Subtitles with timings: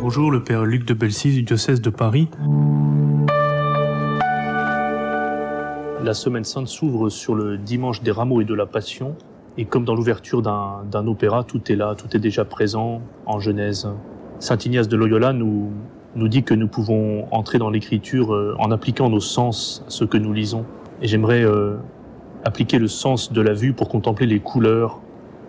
[0.00, 2.28] Bonjour, le Père Luc de Belsis du diocèse de Paris.
[6.04, 9.16] La Semaine Sainte s'ouvre sur le dimanche des rameaux et de la Passion.
[9.56, 13.88] Et comme dans l'ouverture d'un opéra, tout est là, tout est déjà présent en Genèse.
[14.38, 15.72] Saint Ignace de Loyola nous,
[16.14, 20.04] nous dit que nous pouvons entrer dans l'écriture euh, en appliquant nos sens à ce
[20.04, 20.64] que nous lisons.
[21.02, 21.76] Et j'aimerais euh,
[22.44, 25.00] appliquer le sens de la vue pour contempler les couleurs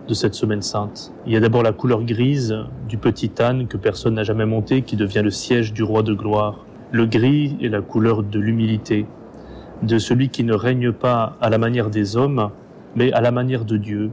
[0.09, 1.13] de cette semaine sainte.
[1.27, 4.81] Il y a d'abord la couleur grise du petit âne que personne n'a jamais monté,
[4.81, 6.65] qui devient le siège du roi de gloire.
[6.91, 9.05] Le gris est la couleur de l'humilité,
[9.83, 12.49] de celui qui ne règne pas à la manière des hommes,
[12.95, 14.09] mais à la manière de Dieu.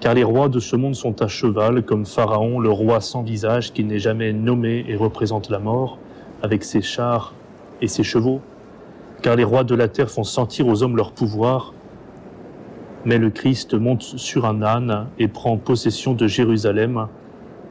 [0.00, 3.72] Car les rois de ce monde sont à cheval, comme Pharaon, le roi sans visage,
[3.72, 5.98] qui n'est jamais nommé et représente la mort,
[6.42, 7.32] avec ses chars
[7.80, 8.42] et ses chevaux.
[9.22, 11.72] Car les rois de la terre font sentir aux hommes leur pouvoir,
[13.04, 17.08] mais le Christ monte sur un âne et prend possession de Jérusalem,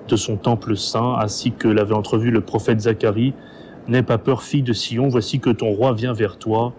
[0.07, 3.33] de son temple saint, ainsi que l'avait entrevu le prophète Zacharie.
[3.87, 6.73] N'aie pas peur, fille de Sion, voici que ton roi vient vers toi,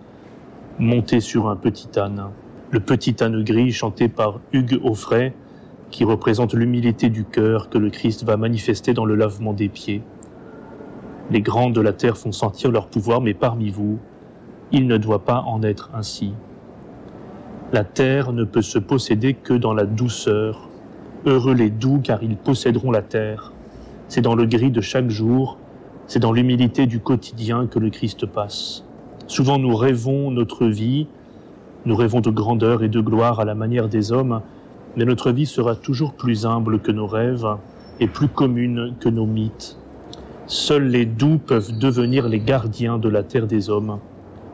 [0.79, 2.25] monté sur un petit âne.
[2.71, 5.33] Le petit âne gris chanté par Hugues Offray,
[5.91, 10.03] qui représente l'humilité du cœur que le Christ va manifester dans le lavement des pieds.
[11.31, 13.99] Les grands de la terre font sentir leur pouvoir, mais parmi vous,
[14.73, 16.33] il ne doit pas en être ainsi.
[17.73, 20.69] La terre ne peut se posséder que dans la douceur.
[21.25, 23.51] Heureux les doux, car ils posséderont la terre.
[24.09, 25.57] C'est dans le gris de chaque jour,
[26.07, 28.85] c'est dans l'humilité du quotidien que le Christ passe.
[29.27, 31.07] Souvent nous rêvons notre vie,
[31.87, 34.43] nous rêvons de grandeur et de gloire à la manière des hommes,
[34.95, 37.57] mais notre vie sera toujours plus humble que nos rêves
[38.01, 39.79] et plus commune que nos mythes.
[40.47, 43.99] Seuls les doux peuvent devenir les gardiens de la terre des hommes.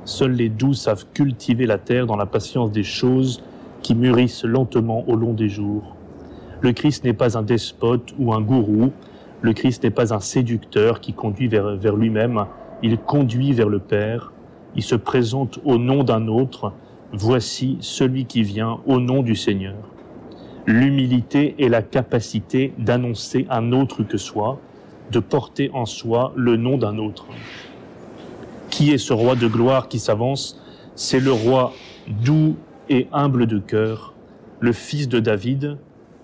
[0.04, 3.42] Seuls les doux savent cultiver la terre dans la patience des choses
[3.82, 5.96] qui mûrissent lentement au long des jours.
[6.60, 8.90] Le Christ n'est pas un despote ou un gourou,
[9.42, 12.46] le Christ n'est pas un séducteur qui conduit vers, lui-même,
[12.82, 14.32] il conduit vers le Père,
[14.74, 16.72] il se présente au nom d'un autre,
[17.12, 19.76] voici celui qui vient au nom du Seigneur.
[20.66, 24.58] L'humilité est la capacité d'annoncer un autre que soi,
[25.12, 27.26] de porter en soi le nom d'un autre.
[28.78, 30.62] Qui est ce roi de gloire qui s'avance?
[30.94, 31.72] C'est le roi
[32.06, 32.54] doux
[32.88, 34.14] et humble de cœur,
[34.60, 35.78] le fils de David,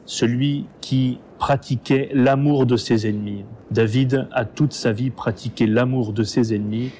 [0.04, 3.44] celui qui pratiquait l'amour de ses ennemis.
[3.72, 6.92] David a toute sa vie pratiqué l'amour de ses ennemis,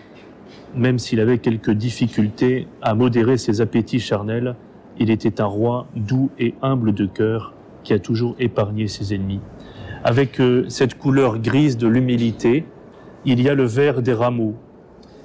[0.75, 4.57] même s'il avait quelques difficultés à modérer ses appétits charnels,
[4.99, 7.55] il était un roi doux et humble de cœur
[7.85, 9.41] qui a toujours épargné ses ennemis.
[10.03, 12.67] Avec euh, cette couleur grise de l'humilité,
[13.25, 14.57] il y a le vert des rameaux,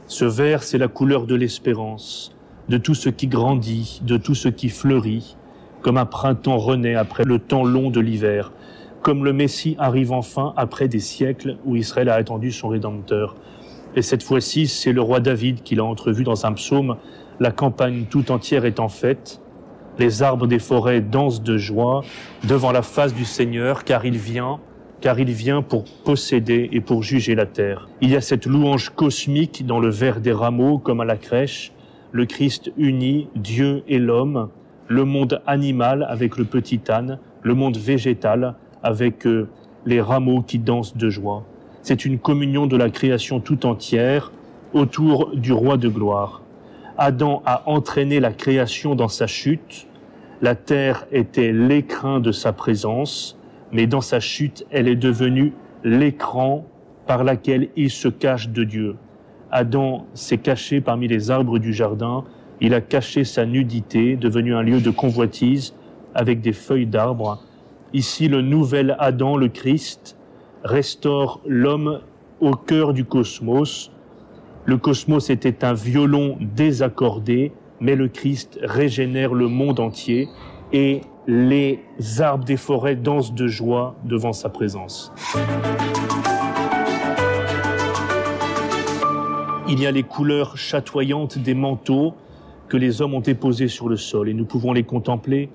[0.10, 2.36] ce vert, c'est la couleur de l'espérance,
[2.68, 5.38] de tout ce qui grandit, de tout ce qui fleurit,
[5.84, 8.52] comme un printemps renaît après le temps long de l'hiver,
[9.04, 13.36] comme le Messie arrive enfin après des siècles où Israël a attendu son Rédempteur.
[13.96, 16.98] Et cette fois-ci, c'est le roi David qui l'a entrevu dans un psaume.
[17.40, 18.88] La campagne tout entière est en.
[20.00, 22.04] Les arbres des forêts dansent de joie
[22.46, 24.60] devant la face du Seigneur, car il vient
[25.02, 27.88] car il vient pour posséder et pour juger la terre.
[28.02, 31.72] Il y a cette louange cosmique dans le vert des rameaux comme à la crèche,
[32.12, 34.50] le Christ unit Dieu et l'homme,
[34.88, 39.48] le monde animal avec le petit âne, le monde végétal avec euh,
[39.86, 41.46] les rameaux qui dansent de joie.
[41.82, 44.32] C'est une communion de la création tout entière
[44.74, 46.42] autour du roi de gloire.
[46.98, 49.88] Adam a entraîné la création dans sa chute.
[50.42, 53.39] La terre était l'écrin de sa présence
[53.72, 55.54] mais dans sa chute, elle est devenue
[55.84, 56.66] l'écran
[57.08, 58.96] par laquelle il se cache de Dieu.
[59.52, 62.24] Adam s'est caché parmi les arbres du jardin,
[62.62, 65.74] il a caché sa nudité, devenu un lieu de convoitise
[66.14, 67.42] avec des feuilles d'arbres.
[67.94, 70.18] Ici, le nouvel Adam, le Christ,
[70.64, 72.02] restaure l'homme
[72.42, 73.92] au cœur du cosmos.
[74.66, 80.28] Le cosmos était un violon désaccordé, mais le Christ régénère le monde entier
[80.74, 81.02] et
[81.32, 81.82] les
[82.22, 85.14] arbres des forêts dansent de joie devant sa présence.
[89.68, 92.16] Il y a les couleurs chatoyantes des manteaux
[92.68, 95.50] que les hommes ont déposés sur le sol et nous pouvons les contempler.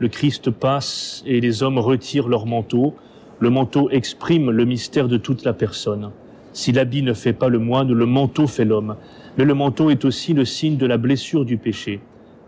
[0.00, 2.96] Le Christ passe et les hommes retirent leur manteau.
[3.38, 6.10] Le manteau exprime le mystère de toute la personne.
[6.52, 8.96] Si l'habit ne fait pas le moine, le manteau fait l'homme.
[9.38, 12.00] Mais le manteau est aussi le signe de la blessure du péché.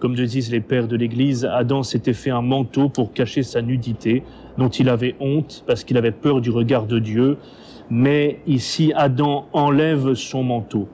[0.03, 3.63] Comme le disent les pères de l'Église, Adam s'était fait un manteau pour cacher sa
[3.63, 4.25] nudité,
[4.59, 7.39] dont il avait honte parce qu'il avait peur du regard de Dieu.
[7.89, 10.89] Mais ici, Adam enlève son manteau.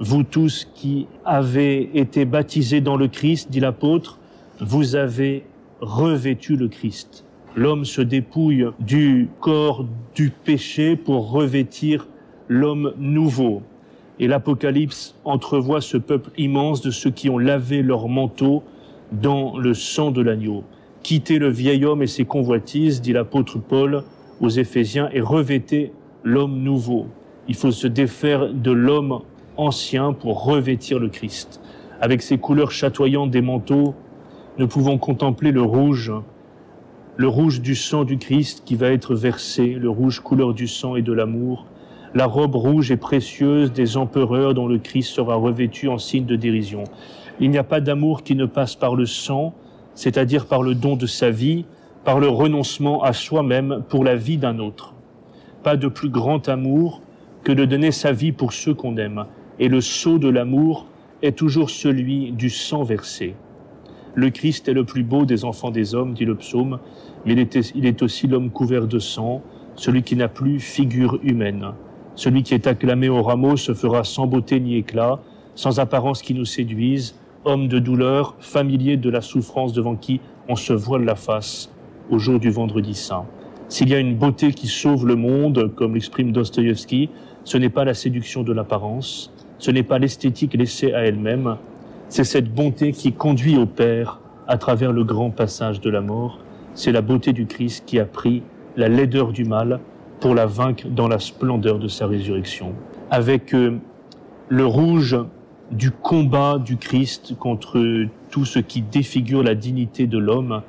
[0.00, 4.18] Vous tous qui avez été baptisés dans le Christ, dit l'apôtre,
[4.58, 5.44] vous avez
[5.82, 7.26] revêtu le Christ.
[7.56, 12.08] L'homme se dépouille du corps du péché pour revêtir
[12.48, 13.60] l'homme nouveau.
[14.18, 18.62] Et l'Apocalypse entrevoit ce peuple immense de ceux qui ont lavé leur manteau
[19.12, 20.64] dans le sang de l'agneau.
[21.02, 24.04] Quittez le vieil homme et ses convoitises, dit l'apôtre Paul
[24.40, 25.92] aux Éphésiens, et revêtez
[26.24, 27.06] l'homme nouveau.
[27.48, 29.20] Il faut se défaire de l'homme
[29.56, 31.60] ancien pour revêtir le Christ.
[32.00, 33.94] Avec ses couleurs chatoyantes des manteaux,
[34.58, 36.12] nous pouvons contempler le rouge,
[37.16, 40.96] le rouge du sang du Christ qui va être versé, le rouge couleur du sang
[40.96, 41.66] et de l'amour,
[42.16, 46.34] la robe rouge et précieuse des empereurs dont le Christ sera revêtu en signe de
[46.34, 46.84] dérision.
[47.40, 49.52] Il n'y a pas d'amour qui ne passe par le sang,
[49.94, 51.66] c'est-à-dire par le don de sa vie,
[52.04, 54.94] par le renoncement à soi-même pour la vie d'un autre.
[55.62, 57.02] Pas de plus grand amour
[57.44, 59.26] que de donner sa vie pour ceux qu'on aime,
[59.58, 60.86] et le sceau de l'amour
[61.20, 63.34] est toujours celui du sang versé.
[64.14, 66.78] Le Christ est le plus beau des enfants des hommes, dit le psaume,
[67.26, 69.42] mais il est, il est aussi l'homme couvert de sang,
[69.74, 71.74] celui qui n'a plus figure humaine.
[72.16, 75.20] Celui qui est acclamé au rameau se fera sans beauté ni éclat,
[75.54, 77.14] sans apparence qui nous séduise,
[77.44, 81.70] homme de douleur, familier de la souffrance devant qui on se voile la face
[82.10, 83.26] au jour du vendredi saint.
[83.68, 87.10] S'il y a une beauté qui sauve le monde, comme l'exprime Dostoïevski,
[87.44, 91.56] ce n'est pas la séduction de l'apparence, ce n'est pas l'esthétique laissée à elle-même,
[92.08, 96.38] c'est cette bonté qui conduit au Père à travers le grand passage de la mort,
[96.74, 98.42] c'est la beauté du Christ qui a pris
[98.76, 99.80] la laideur du mal
[100.20, 102.74] pour la vaincre dans la splendeur de sa résurrection.
[103.10, 103.78] Avec euh,
[104.48, 105.16] le rouge
[105.70, 110.62] du combat du Christ contre tout ce qui défigure la dignité de l'homme,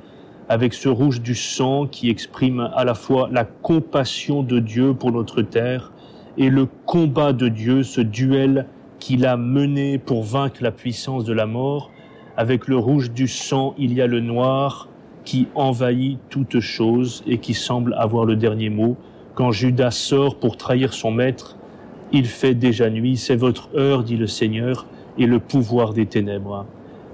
[0.48, 5.12] avec ce rouge du sang qui exprime à la fois la compassion de Dieu pour
[5.12, 5.92] notre terre
[6.36, 8.66] et le combat de Dieu, ce duel
[8.98, 11.90] qu'il a mené pour vaincre la puissance de la mort.
[12.36, 14.88] Avec le rouge du sang, il y a le noir
[15.24, 18.96] qui envahit toute chose et qui semble avoir le dernier mot.
[19.38, 21.56] Quand Judas sort pour trahir son maître,
[22.10, 24.84] il fait déjà nuit, c'est votre heure, dit le Seigneur,
[25.16, 26.66] et le pouvoir des ténèbres.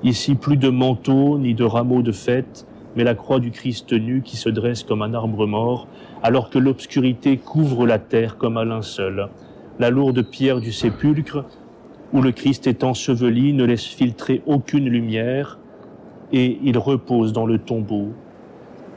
[0.02, 2.66] Ici, plus de manteaux ni de rameaux de fête,
[2.96, 5.86] mais la croix du Christ nu qui se dresse comme un arbre mort,
[6.22, 9.28] alors que l'obscurité couvre la terre comme un linceul.
[9.78, 11.44] La lourde pierre du sépulcre,
[12.14, 15.58] où le Christ est enseveli, ne laisse filtrer aucune lumière,
[16.32, 18.14] et il repose dans le tombeau,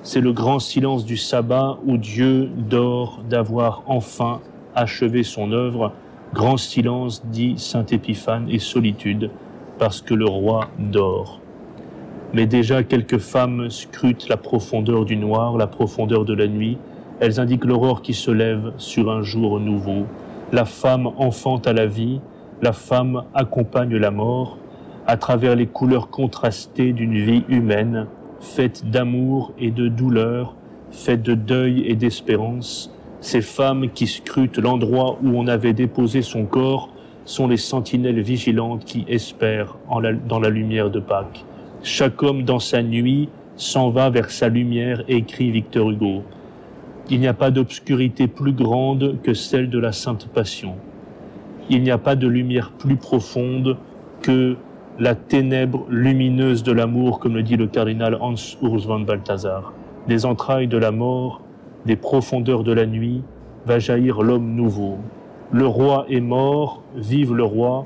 [0.03, 4.39] c'est le grand silence du sabbat où Dieu dort d'avoir enfin
[4.75, 5.91] achevé son œuvre.
[6.33, 9.31] Grand silence, dit Saint Épiphane, et solitude,
[9.79, 11.39] parce que le roi dort.
[12.33, 16.77] Mais déjà quelques femmes scrutent la profondeur du noir, la profondeur de la nuit.
[17.19, 20.05] Elles indiquent l'aurore qui se lève sur un jour nouveau.
[20.51, 22.19] La femme enfante à la vie,
[22.61, 24.57] la femme accompagne la mort
[25.07, 28.07] à travers les couleurs contrastées d'une vie humaine
[28.39, 30.55] faite d'amour et de douleur,
[30.91, 36.45] faite de deuil et d'espérance, ces femmes qui scrutent l'endroit où on avait déposé son
[36.45, 36.89] corps
[37.25, 39.77] sont les sentinelles vigilantes qui espèrent
[40.27, 41.43] dans la lumière de Pâques.
[41.83, 46.23] Chaque homme dans sa nuit s'en va vers sa lumière, écrit Victor Hugo.
[47.09, 50.75] Il n'y a pas d'obscurité plus grande que celle de la Sainte Passion.
[51.69, 53.77] Il n'y a pas de lumière plus profonde
[54.21, 54.55] que
[54.99, 58.33] la ténèbre lumineuse de l'amour, comme le dit le cardinal Hans
[58.63, 59.73] Urs von Balthasar.
[60.07, 61.41] Des entrailles de la mort,
[61.85, 63.21] des profondeurs de la nuit,
[63.65, 64.97] va jaillir l'homme nouveau.
[65.51, 67.85] Le roi est mort, vive le roi,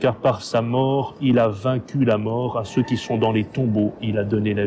[0.00, 3.44] car par sa mort, il a vaincu la mort, à ceux qui sont dans les
[3.44, 4.66] tombeaux, il a donné la